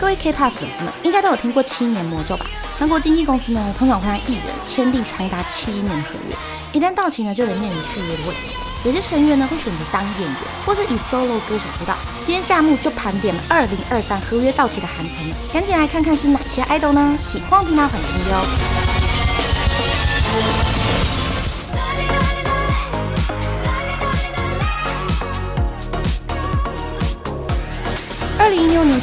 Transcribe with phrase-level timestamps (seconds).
[0.00, 2.44] 各位 K-pop 粉丝们应该都有听过七年魔咒吧？
[2.76, 6.34] 韩国经纪公司呢，通常会让艺人签订长达七年的合约，
[6.72, 8.56] 一旦到期呢，就得面临续约的问题。
[8.84, 11.94] 有些成员呢会选择当演员，或是以 solo 歌手出道。
[12.26, 17.16] 今天夏目就盘点了二零二三合约到期的韩团们，赶紧来看看是哪些 idol 呢？
[17.18, 17.88] 喜欢听吗？
[17.90, 18.83] 欢迎听哟。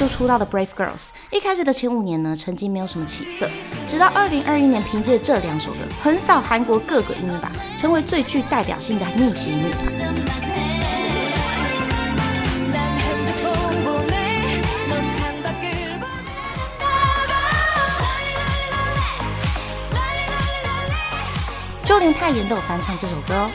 [0.01, 3.47] 就出道的 Brave Girls，一开始的前五年呢，成绩没有什么起色，
[3.87, 9.85] 直到二零二一年凭借这两首歌横扫韩国各个音乐榜，成为最具代表性的逆袭女团。
[21.85, 23.47] 就连泰妍都有翻唱这首歌。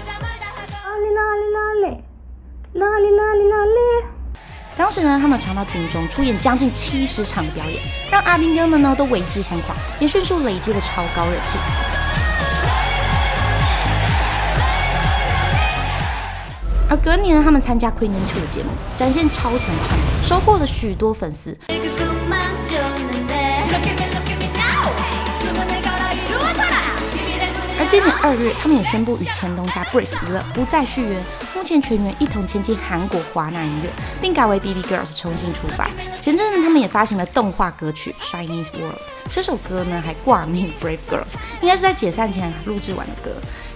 [4.87, 11.59] 当时呢，他们常到军中出演将近七十场的表演，让阿兵哥们呢都为之疯狂，也迅速累积了超高人气。
[16.89, 21.59] 而隔年，他们参加《Queen Two》的节目，展现超强唱功，收获了许多粉丝。
[27.97, 31.19] 今年二月，他们也宣布与前东家 Brave 娱乐不再续约，
[31.55, 33.89] 目前全员一同前进韩国华纳音乐，
[34.21, 35.89] 并改为 BB Girls 重新出发。
[36.21, 38.97] 前阵子他们也发行了动画歌曲《Chinese World》，
[39.31, 43.31] 这首歌呢还挂名 Brave Girls，应该是在解散前录制完的歌。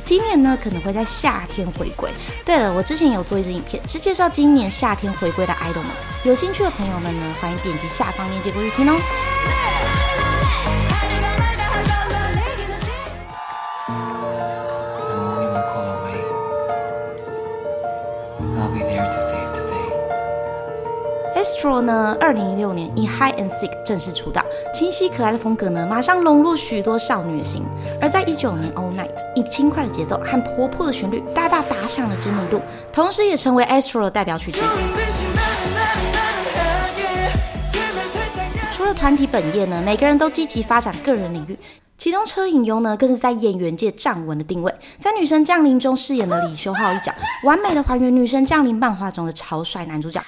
[0.05, 2.11] 今年呢可能会在夏天回归。
[2.45, 5.87] 对了，我之前有做一支影片，是介绍今年夏天回归的 idol 们，
[6.25, 9.01] 有兴趣的朋友们呢，欢迎点击下方链接过去听哦。
[21.61, 27.63] Astro 呢，二零一六年以 High and Sick 正式出道，清晰可爱的风格呢，马上笼络许多少女的心。
[28.01, 34.63] 而在一九年 All Night 以轻快的节奏和活泼的旋律，大大打响了知名度，同时也成为 Astro 的代表曲之一。
[38.73, 41.59] 除了团体本业呢，每个人都积极发展个人领域，
[41.99, 47.13] 其中车影优呢，更是在演员界站稳了定位，在《女神降临》中饰演了李修浩一角，
[47.45, 50.23] 完美的还原《女神降临》漫画中的超帅男主角。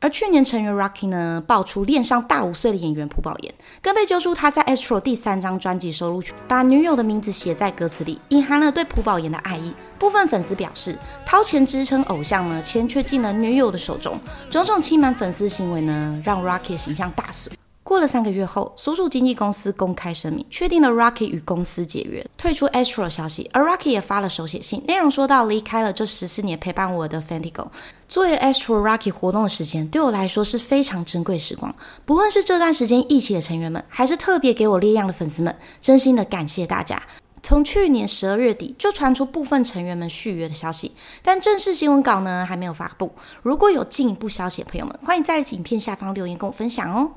[0.00, 9.72] 而去年成员 Rocky 呢，爆出恋上大五岁的演员朴宝妍，更被揪出他在 Astro 第三张专辑收录曲，把女友的名字写在歌词里，隐含了对朴宝妍的爱意。
[9.98, 17.61] 部分粉丝表示，掏钱支撑偶像呢，钱却进了女友的手中，种种欺瞒粉丝行为呢，让 Rocky 形象大损。
[17.92, 23.50] 过了三个月后，所属经纪公司公开声明，确定了 Rocky 与公司解约，退出 Astro 消息。
[23.52, 27.66] 而 Rocky 也发了手写信，内容说到离开了这十四年陪伴我的 Fantigo。
[28.08, 31.74] 作为 Astro Rocky 活动的时间，对我来说是非常珍贵时光。
[32.06, 37.02] 不论是这段时间一起的成员们，还是特别给我力量的粉丝们，真心的感谢大家。
[37.42, 40.92] 从去年十二月底就传出部分成员们续约的消息，
[41.22, 43.12] 但正式新闻稿呢还没有发布。
[43.42, 47.10] 如果有进一步消息的朋友们，欢迎在影片下方留言跟我分享哦。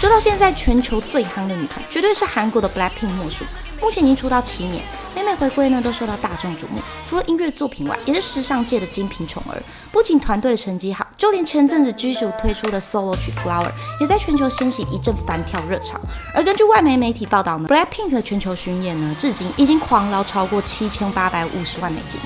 [0.00, 3.44] 说到现在，全球最夯的女团绝对是韩国的 Blackpink 莫属。
[3.80, 4.82] 目前已经出道七年，
[5.14, 6.80] 每每回归呢都受到大众瞩目。
[7.08, 9.60] 除了音乐作品外，也是时尚界的精品宠儿。
[9.92, 16.00] 不仅团队的成绩好，就连前阵子 G 组推出的 solo 曲 Flower 也在全球掀起一阵翻跳热潮。
[16.34, 22.20] 而根据外媒媒体报道呢，Blackpink 的全球巡演呢，至今已经狂捞超过七千八百五十万美金。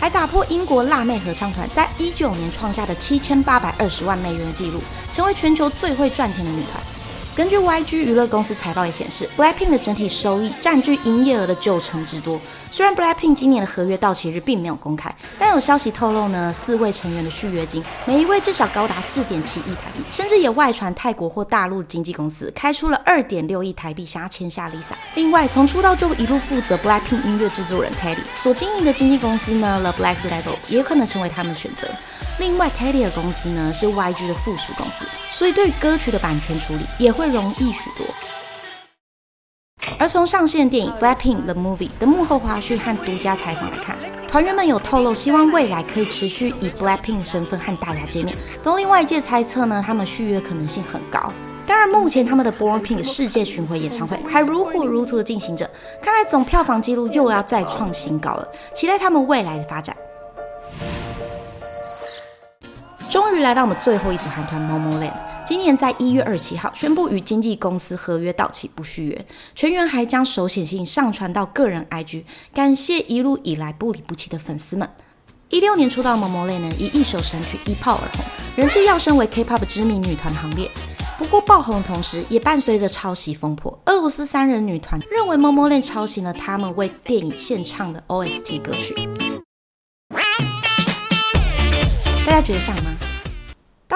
[0.00, 4.80] 还打破英国辣妹合唱团在一九年创下的七千八百二十万美元的记录，
[5.12, 6.82] 成为全球最会赚钱的女团。
[7.38, 12.36] 根据 YG 娱乐公司财报也显示，Blackpink 的整体收益占据营业额的九成之多。
[12.68, 24.96] 虽然 Blackpink 今年的合约到期日并没有公开，但有消息透露呢，四位成员的续约金每一位至少高达四点七亿台币，甚至也外传泰国或大陆经纪公司开出了二点六亿台币想要签下 Lisa。
[25.14, 31.86] 另外，从出道就一路负责 Blackpink 音乐制作人 Teddy 所经营的经纪公司呢，The Black Label 也可能成为他们的选择。
[32.40, 38.06] 另外，Teddy 的公司呢是 YG 的附属公司，所以对于歌曲的版权处理也会容易许多。
[39.98, 43.96] 而从上线电影《Blackpink the Movie》的幕后花絮和独家采访来看，
[44.28, 48.36] 团员们有透露希望未来可以持续以 Blackpink 身份和大家见面。
[48.62, 51.32] 都令外界猜测呢，他们续约可能性很高。
[51.66, 55.68] 当然，目前他们的 Born Pink 世界巡回演唱会还如火如荼的进行着，
[56.00, 58.48] 看来总票房纪录又要再创新高了。
[58.74, 59.96] 期待他们未来的发展。
[63.10, 65.12] 终于来到我们最后一组韩团 Momoland，
[65.48, 74.86] 今年在一月二十七号宣布与经纪公司合约到期不续约，全员还将手写信上传到个人 IG，感谢一路以来不离不弃的粉丝们。
[75.48, 80.70] 一六年出道的 momole 呢，以一首神曲一炮而红，人气跃升为 K-pop 知名女团行列。
[81.16, 83.80] 不过爆红的同时，也伴随着抄袭风波。
[83.86, 88.94] 俄罗斯三人女团认为 momole 抄袭了他们为电影献唱的 OST 歌曲。
[92.26, 92.94] 大家觉得像吗？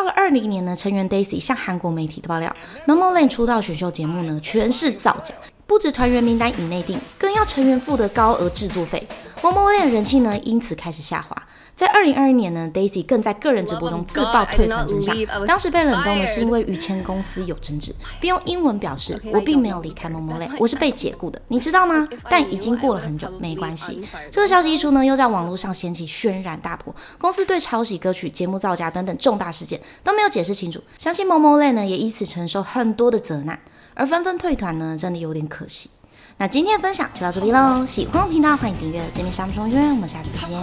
[0.02, 2.52] 到了二零年呢，成员 Daisy 向韩国媒体的爆料
[2.88, 5.32] ，Momo Lane 出道选秀节目呢全是造假，
[5.64, 9.06] 不止团员名单已内定，更要成员付的高额制作费。
[9.42, 11.36] Momoland 人气呢因此开始下滑。
[11.74, 15.16] 在二零二一年呢，Daisy 更在个人直播中自曝退团真相。
[15.48, 24.00] 当时被冷冻的是因为与前公司有争执， 并用英文表示：“我并没有离开 Momoland，我是被解雇的，你知道吗？” 但已经过了很久，没关系。
[24.30, 26.94] 这个消息一出呢，又在网络上掀起轩然大波。
[27.18, 33.58] 公司对抄袭歌曲、节目造假等等重大事件都没有解释清楚，相信 Momoland 呢也因此承受很多的责难，
[33.94, 35.90] 而纷纷退团呢，真的有点可惜。
[36.41, 40.57] 那今天的分享就到这边喽，喜欢频道欢迎订阅，见面下不中约，我们下次见。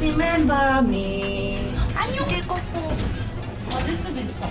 [0.00, 1.58] Remember me.
[1.94, 2.58] 안녕 꼬꼬.
[3.70, 4.48] 맞을 수도 있어